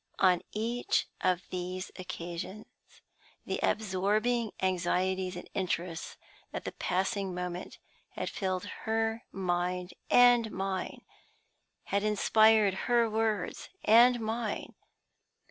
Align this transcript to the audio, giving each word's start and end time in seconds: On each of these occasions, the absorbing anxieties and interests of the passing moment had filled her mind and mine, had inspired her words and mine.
On 0.17 0.41
each 0.51 1.05
of 1.23 1.43
these 1.51 1.91
occasions, 1.95 2.65
the 3.45 3.59
absorbing 3.61 4.51
anxieties 4.59 5.35
and 5.35 5.47
interests 5.53 6.17
of 6.51 6.63
the 6.63 6.71
passing 6.71 7.35
moment 7.35 7.77
had 8.13 8.27
filled 8.27 8.65
her 8.85 9.25
mind 9.31 9.93
and 10.09 10.49
mine, 10.49 11.03
had 11.83 12.01
inspired 12.01 12.73
her 12.89 13.07
words 13.07 13.69
and 13.85 14.19
mine. 14.19 14.73